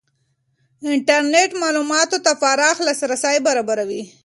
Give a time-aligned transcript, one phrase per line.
[0.93, 4.03] انټرنېټ معلوماتو ته پراخ لاسرسی برابروي.